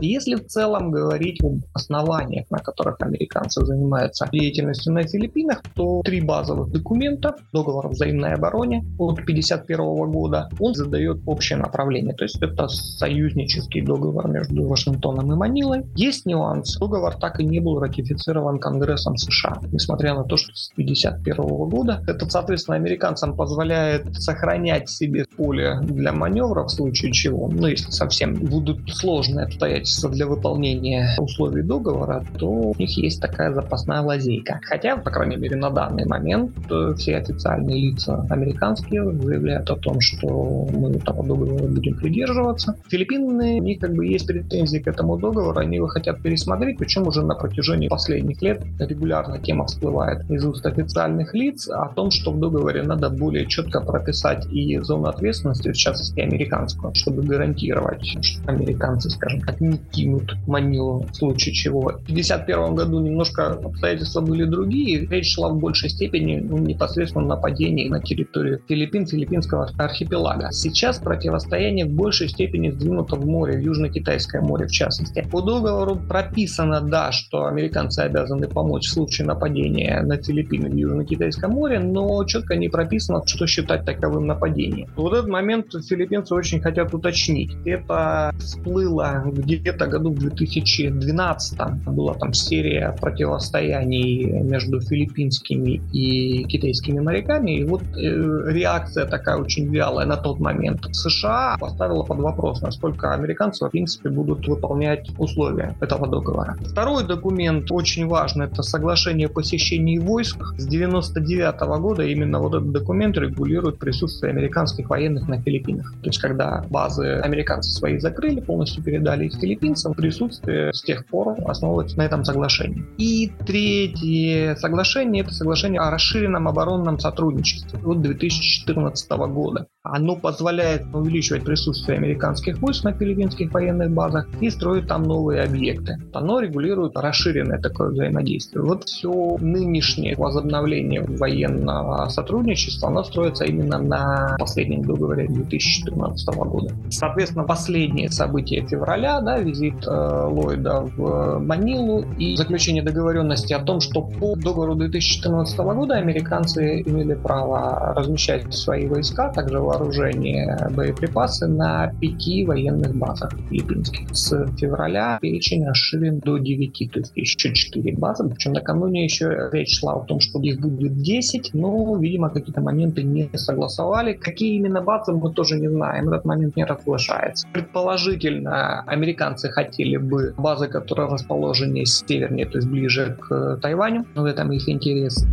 Если 0.01 0.37
в 0.37 0.47
целом 0.47 0.91
говорить 0.91 1.43
об 1.43 1.61
основаниях, 1.75 2.51
на 2.51 2.59
которых 2.59 2.97
американцы 3.01 3.65
занимаются 3.65 4.29
деятельностью 4.33 4.93
на 4.93 5.03
Филиппинах, 5.03 5.63
то 5.75 6.03
три 6.05 6.21
базовых 6.21 6.71
документа, 6.71 7.35
договор 7.53 7.87
о 7.87 7.89
взаимной 7.91 8.35
обороне 8.35 8.85
от 8.99 9.19
1951 9.21 10.11
года, 10.11 10.49
он 10.59 10.75
задает 10.75 11.19
общее 11.27 11.59
направление. 11.59 12.15
То 12.15 12.25
есть 12.25 12.41
это 12.41 12.69
союзнический 12.69 13.83
договор 13.83 14.29
между 14.29 14.67
Вашингтоном 14.67 15.33
и 15.33 15.37
Манилой. 15.37 15.85
Есть 15.95 16.27
нюанс. 16.27 16.79
Договор 16.79 17.17
так 17.17 17.41
и 17.41 17.45
не 17.45 17.61
был 17.61 17.79
ратифицирован 17.79 18.59
Конгрессом 18.59 19.17
США, 19.17 19.59
несмотря 19.73 20.15
на 20.15 20.25
то, 20.25 20.37
что 20.37 20.55
с 20.55 20.71
1951 20.73 21.69
года. 21.69 22.03
Это, 22.07 22.29
соответственно, 22.29 22.77
американцам 22.77 23.37
позволяет 23.37 24.15
сохранять 24.15 24.89
себе 24.89 25.27
поле 25.37 25.79
для 25.83 26.13
маневра 26.13 26.65
в 26.65 26.71
случае 26.71 27.13
чего. 27.13 27.49
Ну, 27.49 27.67
если 27.67 27.91
совсем 27.91 28.35
будут 28.35 28.89
сложные 28.91 29.47
обстоятельства 29.47 29.90
обстоятельства 29.91 30.11
для 30.11 30.27
выполнения 30.27 31.17
условий 31.19 31.63
договора, 31.63 32.25
то 32.39 32.49
у 32.49 32.75
них 32.79 32.97
есть 32.97 33.21
такая 33.21 33.53
запасная 33.53 34.01
лазейка. 34.01 34.61
Хотя, 34.63 34.97
по 34.97 35.11
крайней 35.11 35.37
мере, 35.37 35.57
на 35.57 35.71
данный 35.71 36.05
момент 36.07 36.53
э, 36.71 36.95
все 36.97 37.17
официальные 37.17 37.91
лица 37.91 38.27
американские 38.31 39.13
заявляют 39.13 39.71
о 39.71 39.77
том, 39.77 40.01
что 40.01 40.69
мы 40.73 40.91
этого 40.91 41.25
договора 41.25 41.67
будем 41.67 41.97
придерживаться. 41.97 42.77
Филиппины, 42.89 43.61
у 43.61 43.63
них 43.63 43.81
как 43.81 43.95
бы 43.95 44.07
есть 44.07 44.27
претензии 44.27 44.79
к 44.79 44.89
этому 44.89 45.19
договору, 45.19 45.59
они 45.59 45.77
его 45.77 45.87
хотят 45.87 46.23
пересмотреть, 46.23 46.79
причем 46.79 47.07
уже 47.07 47.23
на 47.23 47.35
протяжении 47.35 47.89
последних 47.89 48.43
лет 48.43 48.63
регулярно 48.79 49.39
тема 49.39 49.67
всплывает 49.67 50.31
из 50.31 50.45
уст 50.45 50.67
официальных 50.67 51.35
лиц 51.35 51.69
о 51.69 51.89
том, 51.89 52.11
что 52.11 52.33
в 52.33 52.39
договоре 52.39 52.83
надо 52.83 53.11
более 53.11 53.47
четко 53.47 53.81
прописать 53.81 54.47
и 54.53 54.79
зону 54.79 55.09
ответственности, 55.09 55.73
в 55.73 55.77
частности 55.77 56.21
американскую, 56.21 56.95
чтобы 56.95 57.23
гарантировать, 57.23 58.05
что 58.23 58.51
американцы, 58.51 59.11
скажем 59.11 59.41
так, 59.41 59.61
не 59.61 59.80
кинут 59.93 60.37
Манилу, 60.47 61.07
в 61.11 61.17
случае 61.17 61.55
чего. 61.55 61.81
В 61.81 62.11
1951 62.11 62.75
году 62.75 63.01
немножко 63.01 63.53
обстоятельства 63.53 64.21
были 64.21 64.45
другие. 64.45 65.07
Речь 65.07 65.35
шла 65.35 65.49
в 65.51 65.59
большей 65.59 65.91
степени 65.91 66.37
ну, 66.37 66.59
непосредственно 66.59 67.27
нападении 67.27 67.89
на 67.89 68.01
территорию 68.01 68.61
Филиппин, 68.69 69.07
филиппинского 69.07 69.71
архипелага. 69.79 70.49
Сейчас 70.53 70.99
противостояние 70.99 71.87
в 71.87 71.91
большей 71.91 72.29
степени 72.29 72.71
сдвинуто 72.71 73.17
в 73.17 73.27
море, 73.27 73.59
в 73.59 73.63
Южно-Китайское 73.63 74.41
море 74.41 74.67
в 74.67 74.71
частности. 74.71 75.27
По 75.31 75.41
договору 75.41 75.97
прописано, 75.97 76.81
да, 76.81 77.13
что 77.13 77.47
американцы 77.47 78.01
обязаны 78.01 78.49
помочь 78.49 78.87
в 78.87 78.93
случае 78.93 79.27
нападения 79.27 80.03
на 80.03 80.17
Филиппины 80.17 80.71
в 80.71 80.75
Южно-Китайском 80.75 81.53
море, 81.53 81.79
но 81.81 82.25
четко 82.25 82.57
не 82.57 82.69
прописано, 82.69 83.23
что 83.27 83.47
считать 83.47 83.85
таковым 83.85 84.27
нападением. 84.27 84.89
В 84.97 85.07
этот 85.07 85.29
момент 85.29 85.67
филиппинцы 85.73 86.35
очень 86.35 86.61
хотят 86.61 86.95
уточнить. 86.95 87.53
Это 87.65 88.33
всплыло 88.39 89.25
где 89.27 89.70
где-то 89.71 89.87
году 89.87 90.11
в 90.11 90.19
2012 90.19 91.59
была 91.87 92.15
там 92.15 92.33
серия 92.33 92.97
противостояний 93.01 94.43
между 94.43 94.81
филиппинскими 94.81 95.81
и 95.93 96.45
китайскими 96.45 97.01
моряками. 97.01 97.59
И 97.59 97.65
вот 97.65 97.83
э, 97.97 98.53
реакция 98.53 99.07
такая 99.07 99.37
очень 99.37 99.69
вялая 99.69 100.07
на 100.07 100.17
тот 100.17 100.41
момент. 100.41 100.87
США 100.93 101.57
поставила 101.59 102.03
под 102.03 102.19
вопрос, 102.19 102.63
насколько 102.63 103.15
американцы, 103.15 103.65
в 103.65 103.71
принципе, 103.71 104.11
будут 104.11 104.47
выполнять 104.49 105.11
условия 105.19 105.77
этого 105.81 106.09
договора. 106.09 106.57
Второй 106.61 107.07
документ 107.07 107.71
очень 107.71 108.07
важный, 108.07 108.47
это 108.47 108.63
соглашение 108.63 109.27
о 109.27 109.31
посещении 109.31 109.99
войск. 109.99 110.39
С 110.59 110.67
99 110.67 111.61
года 111.81 112.03
именно 112.03 112.41
вот 112.41 112.55
этот 112.55 112.73
документ 112.73 113.17
регулирует 113.17 113.79
присутствие 113.79 114.31
американских 114.31 114.91
военных 114.91 115.29
на 115.29 115.41
Филиппинах. 115.41 115.93
То 116.03 116.09
есть, 116.09 116.19
когда 116.19 116.65
базы 116.71 117.21
американцы 117.23 117.71
свои 117.71 117.99
закрыли, 117.99 118.41
полностью 118.41 118.83
передали 118.83 119.27
их 119.27 119.35
Филиппинам, 119.35 119.60
филиппинцам 119.61 119.95
присутствие 119.95 120.73
с 120.73 120.83
тех 120.83 121.07
пор 121.07 121.37
основывается 121.47 121.97
на 121.99 122.03
этом 122.03 122.25
соглашении. 122.25 122.85
И 122.97 123.31
третье 123.47 124.57
соглашение– 124.57 125.23
это 125.25 125.33
соглашение 125.33 125.81
о 125.81 125.91
расширенном 125.91 126.49
оборонном 126.49 126.99
сотрудничестве 126.99 127.79
от 127.85 128.01
2014 128.01 129.11
года. 129.11 129.67
Оно 129.83 130.15
позволяет 130.15 130.83
увеличивать 130.93 131.43
присутствие 131.43 131.97
американских 131.97 132.59
войск 132.59 132.85
на 132.85 132.93
филиппинских 132.93 133.51
военных 133.51 133.91
базах 133.91 134.29
и 134.39 134.51
строить 134.51 134.87
там 134.87 135.05
новые 135.05 135.43
объекты. 135.43 135.97
Оно 136.13 136.41
регулирует 136.41 136.99
расширенное 136.99 137.59
такое 137.59 137.89
взаимодействие. 137.89 138.63
Вот 138.63 138.85
все 138.85 139.39
нынешнее 139.41 140.17
возобновление 140.17 141.01
военного 141.01 142.11
сотрудничества, 142.11 142.89
оно 142.91 143.05
строится 143.05 143.47
именно 143.47 143.79
на 143.79 144.37
последнем 144.39 144.83
договоре 144.83 145.29
2014 145.29 146.29
года. 146.37 146.75
Соответственно, 146.91 147.45
последние 147.45 148.11
события 148.11 148.61
февраля, 148.67 149.23
да, 149.23 149.39
визит 149.39 149.87
э, 149.87 150.27
Ллойда 150.27 150.91
в 150.95 151.39
Манилу 151.39 152.05
и 152.19 152.37
заключение 152.37 152.83
договоренности 152.83 153.55
о 153.55 153.61
том, 153.61 153.81
что 153.81 154.03
по 154.03 154.37
договору 154.37 154.75
2014 154.75 155.59
года 155.59 155.95
американцы 155.95 156.83
имели 156.83 157.15
право 157.15 157.95
размещать 157.97 158.53
свои 158.53 158.87
войска, 158.87 159.33
также 159.33 159.70
вооружение, 159.71 160.69
боеприпасы 160.71 161.47
на 161.47 161.93
пяти 162.01 162.45
военных 162.45 162.95
базах 162.97 163.33
филиппинских. 163.49 164.09
С 164.13 164.47
февраля 164.59 165.19
перечень 165.21 165.67
расширен 165.67 166.19
до 166.19 166.39
9, 166.39 166.91
то 166.93 166.99
есть 166.99 167.13
еще 167.15 167.55
4 167.55 167.97
базы. 167.97 168.29
Причем 168.29 168.53
накануне 168.53 169.05
еще 169.05 169.49
речь 169.53 169.79
шла 169.79 169.95
о 169.95 170.05
том, 170.05 170.21
что 170.21 170.41
их 170.41 170.61
будет 170.61 171.01
10, 171.03 171.51
но, 171.55 171.97
видимо, 171.97 172.31
какие-то 172.31 172.61
моменты 172.61 173.03
не 173.03 173.31
согласовали. 173.35 174.15
Какие 174.15 174.57
именно 174.57 174.81
базы, 174.81 175.13
мы 175.13 175.33
тоже 175.33 175.59
не 175.61 175.69
знаем. 175.69 176.09
Этот 176.09 176.25
момент 176.25 176.57
не 176.57 176.65
разглашается. 176.65 177.47
Предположительно, 177.53 178.83
американцы 178.83 179.49
хотели 179.49 179.97
бы 179.97 180.35
базы, 180.37 180.67
которые 180.67 181.09
расположены 181.09 181.85
севернее, 181.85 182.47
то 182.47 182.59
есть 182.59 182.69
ближе 182.69 183.17
к 183.21 183.59
Тайваню. 183.63 184.05
В 184.15 184.25
этом 184.25 184.53
их 184.53 184.69
интерес 184.69 185.27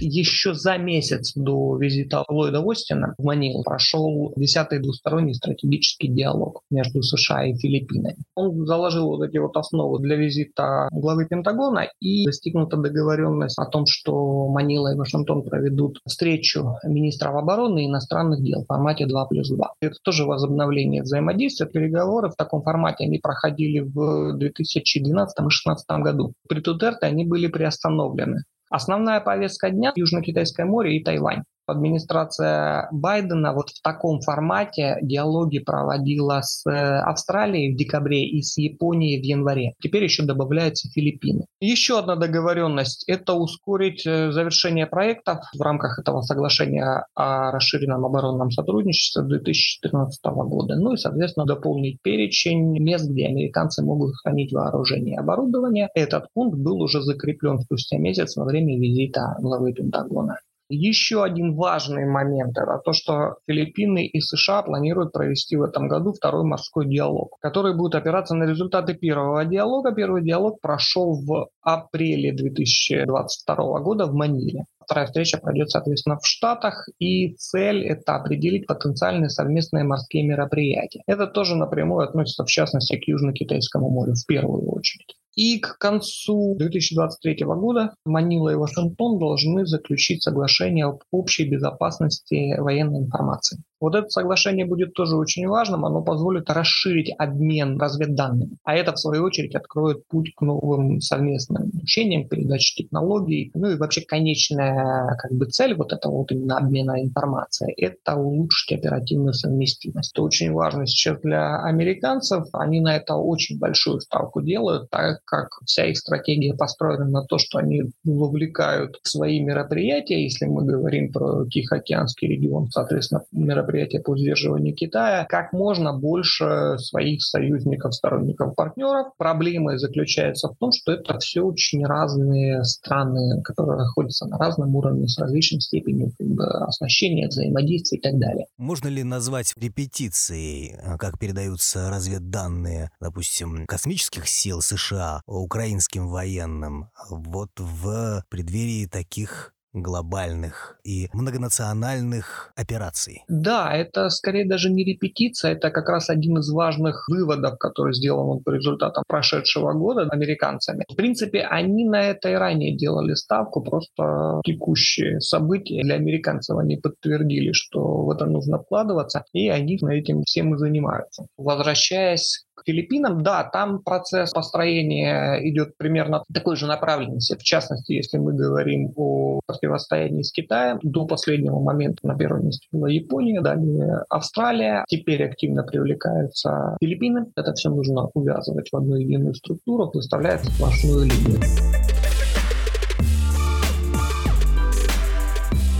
еще 0.00 0.54
за 0.54 0.76
месяц 0.78 1.32
до 1.34 1.76
визита 1.76 2.24
Ллойда 2.28 2.62
Остина 2.64 3.14
в 3.18 3.24
Манилу 3.24 3.62
прошел 3.62 4.32
10-й 4.38 4.78
двусторонний 4.78 5.34
стратегический 5.34 6.08
диалог 6.08 6.62
между 6.70 7.02
США 7.02 7.46
и 7.46 7.54
Филиппинами. 7.54 8.16
Он 8.34 8.66
заложил 8.66 9.06
вот 9.08 9.22
эти 9.22 9.38
вот 9.38 9.56
основы 9.56 10.00
для 10.00 10.16
визита 10.16 10.88
главы 10.92 11.26
Пентагона 11.26 11.88
и 12.00 12.24
достигнута 12.24 12.76
договоренность 12.76 13.58
о 13.58 13.66
том, 13.66 13.86
что 13.86 14.48
Манила 14.48 14.92
и 14.92 14.96
Вашингтон 14.96 15.42
проведут 15.42 16.00
встречу 16.06 16.76
министров 16.84 17.34
обороны 17.34 17.84
и 17.84 17.86
иностранных 17.86 18.42
дел 18.42 18.62
в 18.62 18.66
формате 18.66 19.06
2 19.06 19.26
плюс 19.26 19.50
2. 19.50 19.72
Это 19.80 19.96
тоже 20.02 20.24
возобновление 20.24 21.02
взаимодействия. 21.02 21.66
Переговоры 21.66 22.30
в 22.30 22.36
таком 22.36 22.62
формате 22.62 23.04
они 23.04 23.18
проходили 23.18 23.80
в 23.80 24.36
2012 24.36 25.38
и 25.38 25.42
2016 25.42 25.88
году. 26.02 26.32
При 26.48 26.60
Тутерте 26.60 27.06
они 27.06 27.24
были 27.26 27.46
приостановлены. 27.46 28.44
Основная 28.70 29.20
повестка 29.20 29.70
дня– 29.70 29.92
Южно-Китайское 29.96 30.66
море 30.66 30.96
и 30.96 31.02
Тайвань 31.02 31.44
администрация 31.68 32.88
Байдена 32.92 33.52
вот 33.52 33.70
в 33.70 33.82
таком 33.82 34.20
формате 34.20 34.98
диалоги 35.02 35.58
проводила 35.58 36.40
с 36.42 36.66
э, 36.66 36.70
Австралией 36.72 37.74
в 37.74 37.76
декабре 37.76 38.24
и 38.24 38.42
с 38.42 38.58
Японией 38.58 39.20
в 39.20 39.24
январе. 39.24 39.74
Теперь 39.80 40.04
еще 40.04 40.24
добавляются 40.24 40.88
Филиппины. 40.90 41.46
Еще 41.60 41.98
одна 41.98 42.16
договоренность– 42.16 43.04
это 43.08 43.34
ускорить 43.34 44.06
э, 44.06 44.32
завершение 44.32 44.86
проектов 44.86 45.38
в 45.56 45.60
рамках 45.60 45.98
этого 45.98 46.22
соглашения 46.22 47.06
о 47.14 47.50
расширенном 47.52 48.04
оборонном 48.04 48.50
сотрудничестве 48.50 49.22
2014 49.22 50.20
года. 50.24 50.76
Ну 50.76 50.94
и, 50.94 50.96
соответственно, 50.96 51.46
дополнить 51.46 52.00
перечень 52.02 52.78
мест, 52.82 53.08
где 53.08 53.26
американцы 53.26 53.82
могут 53.84 54.14
хранить 54.16 54.52
вооружение 54.52 55.16
и 55.16 55.18
оборудование. 55.18 55.88
Этот 55.94 56.26
пункт 56.32 56.58
был 56.58 56.80
уже 56.80 57.02
закреплен 57.02 57.58
спустя 57.58 57.98
месяц 57.98 58.36
во 58.36 58.44
время 58.44 58.78
визита 58.78 59.36
главы 59.40 59.72
Пентагона. 59.72 60.38
Еще 60.70 61.24
один 61.24 61.54
важный 61.54 62.04
момент– 62.04 62.58
это 62.58 62.78
то, 62.84 62.92
что 62.92 63.36
Филиппины 63.46 64.06
и 64.06 64.20
США 64.20 64.62
планируют 64.62 65.12
провести 65.12 65.56
в 65.56 65.62
этом 65.62 65.88
году 65.88 66.12
второй 66.12 66.44
морской 66.44 66.86
диалог, 66.86 67.36
который 67.40 67.74
будет 67.74 67.94
опираться 67.94 68.34
на 68.34 68.44
результаты 68.44 68.94
первого 68.94 69.46
диалога. 69.46 69.92
Первый 69.92 70.22
диалог 70.22 70.60
прошел 70.60 71.14
в 71.24 71.48
апреле 71.62 72.34
2022 72.34 73.80
года 73.80 74.06
в 74.06 74.14
Маниле. 74.14 74.64
Вторая 74.80 75.06
встреча 75.06 75.38
пройдет, 75.38 75.70
соответственно, 75.70 76.18
в 76.18 76.26
Штатах, 76.26 76.88
и 76.98 77.34
цель– 77.34 77.84
это 77.86 78.16
определить 78.16 78.66
потенциальные 78.66 79.28
совместные 79.30 79.84
морские 79.84 80.26
мероприятия. 80.26 81.02
Это 81.06 81.26
тоже 81.26 81.56
напрямую 81.56 82.06
относится, 82.06 82.44
в 82.44 82.48
частности, 82.48 82.96
к 82.96 83.08
Южно-Китайскому 83.08 83.90
морю 83.90 84.14
в 84.14 84.26
первую 84.26 84.70
очередь. 84.70 85.14
И 85.38 85.60
к 85.60 85.78
концу 85.78 86.56
2023 86.58 87.44
года 87.44 87.94
Манила 88.04 88.48
и 88.48 88.56
Вашингтон 88.56 89.20
должны 89.20 89.66
заключить 89.66 90.20
соглашение 90.20 90.86
об 90.86 91.02
общей 91.12 91.48
безопасности 91.48 92.58
военной 92.58 93.02
информации. 93.02 93.62
Вот 93.80 93.94
это 93.94 94.08
соглашение 94.08 94.66
будет 94.66 94.92
тоже 94.94 95.16
очень 95.16 95.46
важным, 95.46 95.84
оно 95.84 96.02
позволит 96.02 96.50
расширить 96.50 97.14
обмен 97.16 97.78
разведданными, 97.78 98.56
а 98.64 98.74
это 98.74 98.92
в 98.92 98.98
свою 98.98 99.22
очередь 99.22 99.54
откроет 99.54 100.04
путь 100.08 100.32
к 100.34 100.42
новым 100.42 101.00
совместным 101.00 101.70
учениям, 101.80 102.28
передаче 102.28 102.82
технологий, 102.82 103.52
ну 103.54 103.70
и 103.70 103.76
вообще 103.76 104.00
конечная 104.00 105.16
как 105.18 105.30
бы 105.30 105.46
цель 105.46 105.76
вот 105.76 105.92
этого 105.92 106.16
вот 106.16 106.32
именно 106.32 106.58
обмена 106.58 107.00
информацией– 107.00 107.72
это 107.76 108.16
улучшить 108.16 108.76
оперативную 108.76 109.34
совместимость. 109.34 110.12
Это 110.12 110.22
очень 110.22 110.50
важно 110.52 110.84
сейчас 110.84 111.20
для 111.20 111.62
американцев, 111.62 112.46
они 112.54 112.80
на 112.80 112.96
это 112.96 113.14
очень 113.14 113.60
большую 113.60 114.00
ставку 114.00 114.40
делают, 114.40 114.90
так 114.90 115.20
как 115.28 115.48
вся 115.64 115.86
их 115.86 115.98
стратегия 115.98 116.54
построена 116.54 117.04
на 117.04 117.24
то, 117.24 117.38
что 117.38 117.58
они 117.58 117.82
вовлекают 118.04 118.98
свои 119.02 119.40
мероприятия, 119.40 120.22
если 120.22 120.46
мы 120.46 120.64
говорим 120.64 121.12
про 121.12 121.46
Тихоокеанский 121.46 122.28
регион, 122.28 122.70
соответственно, 122.70 123.24
мероприятия 123.32 124.00
по 124.00 124.16
сдерживанию 124.16 124.74
Китая, 124.74 125.26
как 125.28 125.52
можно 125.52 125.92
больше 125.92 126.78
своих 126.78 127.22
союзников, 127.22 127.94
сторонников, 127.94 128.54
партнеров. 128.54 129.08
Проблема 129.18 129.78
заключается 129.78 130.48
в 130.48 130.56
том, 130.56 130.72
что 130.72 130.92
это 130.92 131.18
все 131.18 131.42
очень 131.42 131.84
разные 131.84 132.64
страны, 132.64 133.42
которые 133.42 133.76
находятся 133.76 134.26
на 134.26 134.38
разном 134.38 134.74
уровне 134.76 135.08
с 135.08 135.18
различной 135.18 135.60
степенью 135.60 136.12
как 136.18 136.26
бы, 136.26 136.44
оснащения, 136.44 137.28
взаимодействия 137.28 137.98
и 137.98 138.00
так 138.00 138.18
далее. 138.18 138.46
Можно 138.56 138.88
ли 138.88 139.02
назвать 139.02 139.52
репетицией, 139.56 140.76
как 140.98 141.18
передаются 141.18 141.90
разведданные, 141.90 142.90
допустим, 143.00 143.66
космических 143.66 144.26
сил 144.28 144.60
США 144.60 145.07
украинским 145.26 146.08
военным 146.08 146.90
вот 147.10 147.50
в 147.58 148.24
преддверии 148.28 148.86
таких 148.86 149.54
глобальных 149.72 150.78
и 150.84 151.08
многонациональных 151.12 152.52
операций. 152.56 153.24
Да, 153.28 153.74
это 153.74 154.08
скорее 154.08 154.46
даже 154.46 154.70
не 154.70 154.84
репетиция, 154.84 155.52
это 155.52 155.70
как 155.70 155.88
раз 155.88 156.10
один 156.10 156.38
из 156.38 156.50
важных 156.50 157.06
выводов, 157.08 157.58
который 157.58 157.94
сделан 157.94 158.42
по 158.42 158.50
результатам 158.50 159.04
прошедшего 159.06 159.72
года 159.72 160.08
американцами. 160.10 160.84
В 160.88 160.94
принципе, 160.94 161.42
они 161.42 161.84
на 161.84 162.02
это 162.02 162.30
и 162.30 162.34
ранее 162.34 162.76
делали 162.76 163.14
ставку, 163.14 163.62
просто 163.62 164.40
текущие 164.44 165.20
события 165.20 165.82
для 165.82 165.96
американцев 165.96 166.58
они 166.58 166.76
подтвердили, 166.76 167.52
что 167.52 168.04
в 168.04 168.10
это 168.10 168.26
нужно 168.26 168.58
вкладываться, 168.58 169.24
и 169.32 169.48
они 169.48 169.76
этим 169.76 170.22
всем 170.22 170.54
и 170.54 170.58
занимаются. 170.58 171.26
Возвращаясь 171.36 172.44
Филиппинам, 172.68 173.22
да, 173.22 173.44
там 173.44 173.82
процесс 173.82 174.30
построения 174.30 175.38
идет 175.48 175.78
примерно 175.78 176.22
такой 176.32 176.54
же 176.56 176.66
направленности. 176.66 177.34
В 177.34 177.42
частности, 177.42 177.92
если 177.92 178.18
мы 178.18 178.34
говорим 178.34 178.92
о 178.94 179.40
противостоянии 179.46 180.20
с 180.20 180.30
Китаем, 180.30 180.78
до 180.82 181.06
последнего 181.06 181.60
момента 181.60 182.06
на 182.06 182.14
первом 182.14 182.44
месте 182.44 182.68
была 182.70 182.90
Япония, 182.90 183.40
далее 183.40 184.04
Австралия, 184.10 184.84
теперь 184.86 185.24
активно 185.24 185.62
привлекаются 185.62 186.76
Филиппины. 186.78 187.32
Это 187.36 187.54
все 187.54 187.70
нужно 187.70 188.10
увязывать 188.12 188.68
в 188.70 188.76
одну 188.76 188.96
единую 188.96 189.34
структуру, 189.34 189.90
выставляется 189.94 190.50
сплошную 190.50 191.04
линию. 191.04 191.77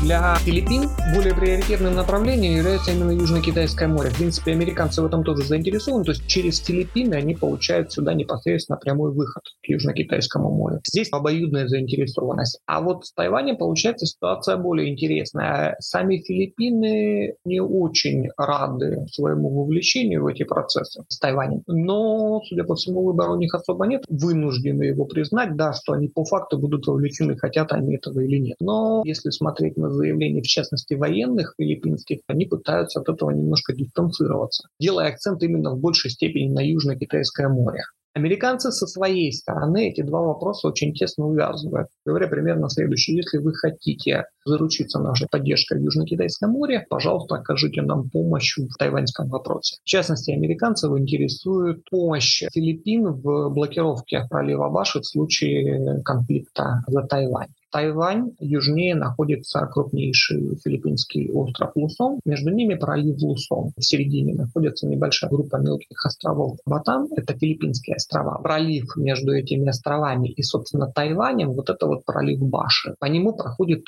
Для 0.00 0.37
Филиппин 0.37 0.83
более 1.12 1.35
приоритетным 1.35 1.97
направлением 1.97 2.57
является 2.57 2.93
именно 2.93 3.11
Южно-Китайское 3.11 3.88
море. 3.88 4.11
В 4.11 4.17
принципе, 4.17 4.52
американцы 4.52 5.02
в 5.02 5.07
этом 5.07 5.25
тоже 5.25 5.43
заинтересованы, 5.43 6.05
то 6.05 6.12
есть 6.12 6.25
через 6.28 6.61
Филиппины 6.64 7.14
они 7.14 7.35
получают 7.35 7.93
сюда 7.93 8.14
непосредственно 8.14 8.78
прямой 8.78 9.12
выход 9.12 9.43
к 9.61 9.69
Южно-Китайскому 9.69 10.50
морю. 10.50 10.81
Здесь 10.87 11.09
обоюдная 11.11 11.67
заинтересованность. 11.67 12.61
А 12.67 12.81
вот 12.81 13.07
с 13.07 13.12
Тайванем 13.12 13.57
получается 13.57 14.07
ситуация 14.07 14.57
более 14.57 14.88
интересная. 14.88 15.75
Сами 15.81 16.19
Филиппины 16.19 17.35
не 17.45 17.61
очень 17.61 18.28
рады 18.37 19.05
своему 19.11 19.50
вовлечению 19.50 20.23
в 20.23 20.28
эти 20.28 20.45
процессы 20.45 21.02
с 21.09 21.19
Тайванем. 21.19 21.64
Но, 21.67 22.40
судя 22.49 22.62
по 22.62 22.76
всему, 22.76 23.05
выбора 23.05 23.33
у 23.33 23.37
них 23.37 23.52
особо 23.52 23.87
нет. 23.87 24.05
Вынуждены 24.09 24.85
его 24.85 25.07
признать, 25.07 25.57
да, 25.57 25.73
что 25.73 25.95
они 25.95 26.07
по 26.07 26.25
факту 26.25 26.57
будут 26.57 26.87
вовлечены, 26.87 27.37
хотят 27.37 27.73
они 27.73 27.97
этого 27.97 28.21
или 28.21 28.38
нет. 28.38 28.57
Но 28.61 29.02
если 29.05 29.31
смотреть 29.31 29.76
на 29.76 29.88
заявлений, 29.99 30.40
в 30.40 30.47
частности 30.47 30.95
военных 30.95 31.55
филиппинских, 31.59 32.21
они 32.26 32.47
пытаются 32.47 33.00
от 33.00 33.09
этого 33.09 33.31
немножко 33.31 33.75
дистанцироваться, 33.75 34.69
делая 34.81 35.09
акцент 35.09 35.43
именно 35.43 35.75
в 35.75 35.81
большей 35.81 36.11
степени 36.11 36.52
на 36.52 36.61
Южно-Китайское 36.61 37.49
море. 37.49 37.83
Американцы 38.14 38.73
со 38.73 38.87
своей 38.87 39.33
стороны 39.33 39.90
эти 39.90 40.02
два 40.02 40.21
вопроса 40.21 40.69
очень 40.69 40.93
тесно 40.93 41.26
увязывают. 41.26 41.88
Говоря 42.05 42.26
примерно 42.26 42.69
следующее. 42.69 43.17
Если 43.17 43.38
вы 43.38 43.55
хотите 43.55 44.25
заручиться 44.49 44.99
нашей 44.99 45.28
поддержкой 45.31 45.78
в 45.78 45.83
Южно-Китайском 45.83 46.50
море, 46.50 46.87
пожалуйста, 46.88 47.37
окажите 47.37 47.83
нам 47.83 48.11
помощь 48.11 48.59
в 48.59 48.76
тайваньском 48.78 49.28
вопросе. 49.28 49.76
В 49.85 49.88
частности, 49.88 50.33
американцев 50.33 50.97
интересует 50.99 51.85
помощь 51.90 52.43
Филиппин 52.52 53.12
в 53.12 53.50
блокировке 53.50 54.26
пролива 54.28 54.69
Баши 54.71 55.00
в 55.00 55.07
случае 55.07 56.02
конфликта 56.02 56.83
за 56.87 57.02
Тайвань. 57.02 57.49
Тайвань, 57.71 58.33
южнее 58.40 58.95
находится 58.95 59.61
крупнейший 59.67 60.57
филиппинский 60.64 61.31
остров 61.31 61.73
Лусон, 61.75 62.19
между 62.25 62.50
ними 62.50 62.75
пролив 62.76 63.21
Лусон. 63.21 63.73
В 63.76 63.85
середине 63.85 64.35
находится 64.35 64.87
небольшая 64.87 65.31
группа 65.31 65.57
мелких 65.57 66.05
островов 66.07 66.57
Батан, 66.64 67.09
это 67.14 67.35
филиппинские 67.35 67.97
острова. 67.97 68.38
Пролив 68.43 68.97
между 68.97 69.33
этими 69.33 69.69
островами 69.69 70.28
и, 70.28 70.43
собственно, 70.43 70.90
Тайванем, 70.90 71.52
вот 71.52 71.69
это 71.69 71.87
вот 71.87 72.07
пролив 72.07 72.40
Баши. 72.40 72.95
По 72.99 73.05
нему 73.05 73.37
проходит 73.37 73.85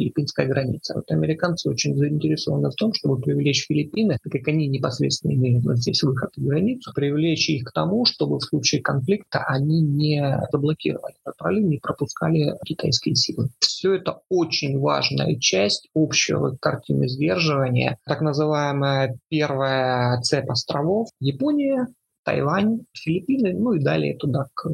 китайско-филиппинская 0.00 0.46
граница. 0.46 0.94
Вот 0.94 1.10
американцы 1.10 1.68
очень 1.68 1.96
заинтересованы 1.96 2.70
в 2.70 2.74
том, 2.74 2.92
чтобы 2.94 3.20
привлечь 3.20 3.66
Филиппины, 3.66 4.16
так 4.22 4.32
как 4.32 4.48
они 4.48 4.66
непосредственно 4.68 5.32
имеют 5.32 5.64
вот 5.64 5.78
здесь 5.78 6.02
выход 6.02 6.30
в 6.36 6.44
границу, 6.44 6.92
привлечь 6.94 7.48
их 7.48 7.64
к 7.64 7.72
тому, 7.72 8.04
чтобы 8.04 8.38
в 8.38 8.42
случае 8.42 8.82
конфликта 8.82 9.44
они 9.46 9.80
не 9.80 10.22
заблокировали 10.50 11.14
этот 11.24 11.36
пролив, 11.36 11.64
не 11.64 11.78
пропускали 11.78 12.54
китайские 12.64 13.14
силы. 13.14 13.48
Все 13.60 13.94
это 13.94 14.20
очень 14.28 14.78
важная 14.78 15.36
часть 15.38 15.88
общего 15.94 16.56
картины 16.60 17.08
сдерживания. 17.08 17.98
Так 18.06 18.20
называемая 18.20 19.18
первая 19.28 20.20
цепь 20.22 20.50
островов 20.50 21.08
Япония, 21.20 21.86
Тайвань, 22.24 22.80
Филиппины, 22.92 23.54
ну 23.54 23.72
и 23.72 23.82
далее 23.82 24.16
туда 24.16 24.46
к 24.54 24.68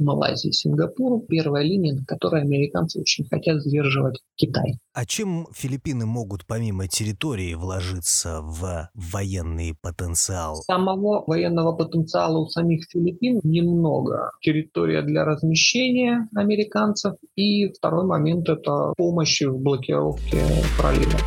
Малайзии, 0.00 0.50
Сингапуру, 0.50 1.20
первая 1.28 1.64
линия, 1.64 1.94
на 1.94 2.04
которой 2.04 2.42
американцы 2.42 3.00
очень 3.00 3.26
хотят 3.28 3.62
сдерживать 3.62 4.20
Китай. 4.36 4.78
А 4.92 5.06
чем 5.06 5.46
Филиппины 5.52 6.06
могут 6.06 6.46
помимо 6.46 6.88
территории 6.88 7.54
вложиться 7.54 8.40
в 8.42 8.90
военный 8.94 9.74
потенциал? 9.80 10.56
Самого 10.56 11.24
военного 11.26 11.72
потенциала 11.72 12.38
у 12.38 12.46
самих 12.48 12.86
Филиппин 12.90 13.40
немного. 13.44 14.30
Территория 14.42 15.02
для 15.02 15.24
размещения 15.24 16.28
американцев 16.34 17.14
и 17.36 17.68
второй 17.72 18.06
момент– 18.06 18.48
это 18.48 18.92
помощь 18.96 19.42
в 19.42 19.58
блокировке 19.58 20.42
пролива 20.78 21.18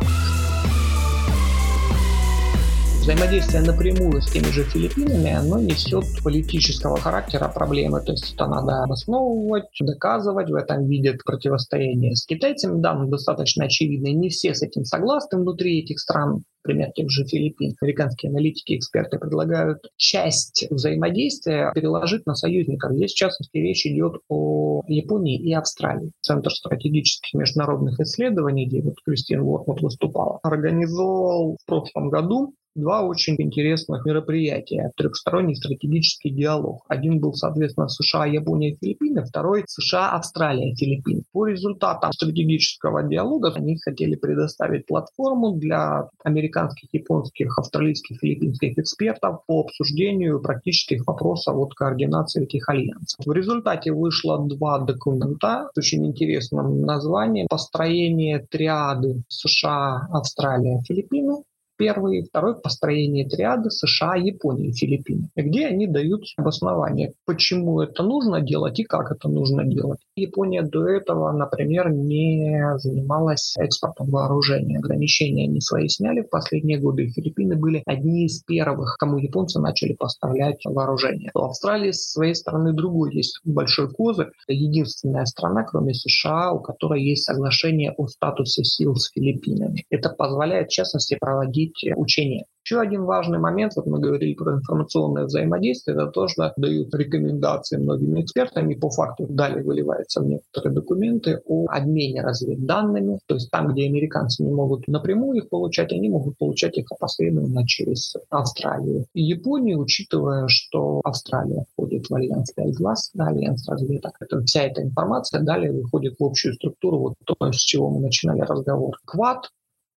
взаимодействие 3.04 3.60
напрямую 3.60 4.22
с 4.22 4.32
теми 4.32 4.44
же 4.44 4.62
Филиппинами, 4.64 5.30
оно 5.30 5.60
несет 5.60 6.06
политического 6.22 6.98
характера 6.98 7.52
проблемы. 7.54 8.00
То 8.00 8.12
есть 8.12 8.32
это 8.32 8.46
надо 8.46 8.82
обосновывать, 8.82 9.68
доказывать, 9.78 10.48
в 10.48 10.54
этом 10.54 10.86
видят 10.86 11.22
противостояние 11.22 12.16
с 12.16 12.24
китайцами. 12.24 12.80
Да, 12.80 12.94
достаточно 13.04 13.66
очевидно. 13.66 14.08
Не 14.08 14.30
все 14.30 14.54
с 14.54 14.62
этим 14.62 14.84
согласны 14.84 15.38
внутри 15.38 15.82
этих 15.82 16.00
стран 16.00 16.44
например, 16.64 16.92
тех 16.92 17.10
же 17.10 17.24
Филиппин, 17.24 17.74
американские 17.80 18.30
аналитики, 18.30 18.76
эксперты 18.76 19.18
предлагают 19.18 19.78
часть 19.96 20.66
взаимодействия 20.70 21.70
переложить 21.74 22.26
на 22.26 22.34
союзников. 22.34 22.92
Здесь, 22.92 23.12
в 23.12 23.16
частности, 23.16 23.56
речь 23.58 23.86
идет 23.86 24.20
о 24.28 24.82
Японии 24.86 25.38
и 25.38 25.52
Австралии. 25.52 26.12
Центр 26.20 26.50
стратегических 26.50 27.34
международных 27.34 28.00
исследований, 28.00 28.66
где 28.66 28.82
вот 28.82 28.94
Кристин 29.04 29.40
Уортмут 29.40 29.82
выступала, 29.82 30.38
организовал 30.42 31.56
в 31.60 31.66
прошлом 31.66 32.08
году 32.08 32.54
два 32.74 33.02
очень 33.02 33.36
интересных 33.38 34.04
мероприятия. 34.04 34.90
Трехсторонний 34.96 35.54
стратегический 35.54 36.30
диалог. 36.30 36.84
Один 36.88 37.20
был, 37.20 37.34
соответственно, 37.34 37.88
США, 37.88 38.26
Япония, 38.26 38.76
Филиппины, 38.80 39.24
второй 39.24 39.64
США, 39.66 40.10
Австралия, 40.12 40.74
Филиппины. 40.74 41.22
По 41.32 41.46
результатам 41.46 42.12
стратегического 42.12 43.02
диалога 43.02 43.52
они 43.54 43.78
хотели 43.78 44.16
предоставить 44.16 44.86
платформу 44.86 45.52
для 45.52 46.08
американских, 46.54 46.88
японских, 46.92 47.58
австралийских, 47.58 48.18
филиппинских 48.20 48.78
экспертов 48.78 49.40
по 49.46 49.62
обсуждению 49.62 50.40
практических 50.40 51.06
вопросов 51.06 51.56
от 51.56 51.74
координации 51.74 52.44
этих 52.44 52.68
альянсов. 52.68 53.24
В 53.24 53.32
результате 53.32 53.92
вышло 53.92 54.38
два 54.46 54.78
документа 54.78 55.68
с 55.74 55.78
очень 55.78 56.06
интересным 56.06 56.82
названием 56.82 57.46
«Построение 57.48 58.38
триады 58.38 59.22
США, 59.28 60.08
Австралия, 60.10 60.80
Филиппины» 60.86 61.42
Первый 61.76 62.20
и 62.20 62.22
второй 62.22 62.54
построение 62.60 63.28
триады 63.28 63.68
США, 63.68 64.14
Япония, 64.14 64.72
Филиппины, 64.72 65.28
где 65.34 65.66
они 65.66 65.88
дают 65.88 66.22
обоснование, 66.36 67.14
почему 67.26 67.80
это 67.80 68.04
нужно 68.04 68.40
делать 68.40 68.78
и 68.78 68.84
как 68.84 69.10
это 69.10 69.28
нужно 69.28 69.64
делать. 69.64 69.98
Япония 70.16 70.62
до 70.62 70.88
этого, 70.88 71.32
например, 71.32 71.90
не 71.90 72.78
занималась 72.78 73.54
экспортом 73.58 74.10
вооружения. 74.10 74.78
Ограничения 74.78 75.48
они 75.48 75.60
свои 75.60 75.88
сняли 75.88 76.20
в 76.20 76.30
последние 76.30 76.78
годы. 76.78 77.08
Филиппины 77.08 77.56
были 77.56 77.82
одни 77.84 78.26
из 78.26 78.40
первых, 78.44 78.96
кому 78.96 79.18
японцы 79.18 79.58
начали 79.60 79.94
поставлять 79.94 80.64
вооружение. 80.64 81.32
У 81.34 81.40
Австралии 81.40 81.90
с 81.90 82.12
своей 82.12 82.36
стороны 82.36 82.72
другой 82.72 83.12
есть 83.12 83.40
большой 83.44 83.90
козырь. 83.90 84.28
Это 84.46 84.52
единственная 84.52 85.24
страна, 85.24 85.64
кроме 85.64 85.94
США, 85.94 86.52
у 86.52 86.60
которой 86.60 87.02
есть 87.02 87.24
соглашение 87.24 87.92
о 87.96 88.06
статусе 88.06 88.62
сил 88.62 88.94
с 88.94 89.10
Филиппинами. 89.10 89.84
Это 89.90 90.10
позволяет, 90.10 90.68
в 90.68 90.74
частности, 90.74 91.16
проводить 91.20 91.84
учения. 91.96 92.44
Еще 92.64 92.80
один 92.80 93.04
важный 93.04 93.38
момент, 93.38 93.74
вот 93.76 93.84
мы 93.84 94.00
говорили 94.00 94.32
про 94.32 94.54
информационное 94.54 95.24
взаимодействие, 95.24 95.96
это 95.96 96.06
тоже 96.06 96.34
дают 96.56 96.94
рекомендации 96.94 97.76
многими 97.76 98.22
экспертами, 98.22 98.74
по 98.74 98.88
факту 98.88 99.26
далее 99.28 99.62
выливается 99.62 100.22
в 100.22 100.26
некоторые 100.26 100.72
документы 100.72 101.42
о 101.44 101.66
обмене 101.68 102.22
разведданными, 102.22 103.18
то 103.26 103.34
есть 103.34 103.50
там, 103.50 103.68
где 103.68 103.84
американцы 103.84 104.42
не 104.42 104.50
могут 104.50 104.88
напрямую 104.88 105.42
их 105.42 105.50
получать, 105.50 105.92
они 105.92 106.08
могут 106.08 106.38
получать 106.38 106.78
их 106.78 106.86
опосредованно 106.90 107.66
через 107.66 108.16
Австралию. 108.30 109.04
И 109.12 109.22
Япония, 109.22 109.76
учитывая, 109.76 110.48
что 110.48 111.02
Австралия 111.04 111.66
входит 111.72 112.08
в 112.08 112.14
альянс 112.14 112.50
5 112.52 112.74
глаз, 112.76 113.10
да, 113.12 113.26
альянс 113.26 113.68
разведок, 113.68 114.12
это, 114.20 114.42
вся 114.42 114.62
эта 114.62 114.82
информация. 114.82 115.42
Далее 115.42 115.70
выходит 115.70 116.14
в 116.18 116.24
общую 116.24 116.54
структуру, 116.54 116.98
вот 116.98 117.14
то, 117.26 117.34
с 117.52 117.56
чего 117.56 117.90
мы 117.90 118.00
начинали 118.00 118.40
разговор. 118.40 118.96
Квад 119.04 119.50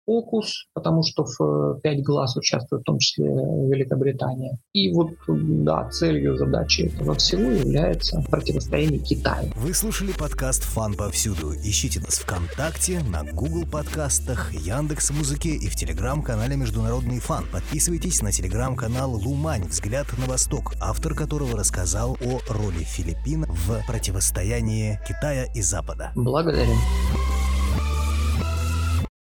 Окус, 0.06 0.68
потому 0.74 1.02
что 1.04 1.26
в 1.26 1.80
«Пять 1.82 2.04
глаз» 2.04 2.38
участвует 2.38 2.84
в 2.84 2.86
том 2.86 3.00
числе 3.00 3.26
Великобритания. 3.26 4.58
И 4.74 4.94
вот, 4.94 5.12
да, 5.28 5.90
целью 5.90 6.38
задачи 6.38 6.82
этого 6.82 7.16
всего 7.16 7.52
является 7.52 8.22
противостояние 8.30 9.00
Китаю. 9.00 9.52
Вы 9.56 9.74
слушали 9.74 10.12
подкаст 10.12 10.64
«Фан 10.64 10.94
повсюду». 10.94 11.54
Ищите 11.56 12.00
нас 12.00 12.20
ВКонтакте, 12.20 13.02
на 13.10 13.24
Google 13.24 13.66
подкастах, 13.66 14.54
Яндекс 14.54 15.12
Музыке 15.12 15.50
и 15.50 15.68
в 15.68 15.76
Телеграм-канале 15.76 16.56
«Международный 16.56 17.20
фан». 17.20 17.46
Подписывайтесь 17.52 18.22
на 18.22 18.32
Телеграм-канал 18.32 19.12
«Лумань. 19.12 19.64
Взгляд 19.64 20.08
на 20.20 20.26
восток», 20.26 20.74
автор 20.80 21.16
которого 21.16 21.58
рассказал 21.58 22.18
о 22.22 22.40
роли 22.54 22.84
Филиппин 22.84 23.46
в 23.48 23.86
противостоянии 23.88 25.00
Китая 25.08 25.46
и 25.56 25.62
Запада. 25.62 26.12
Благодарю. 26.16 26.74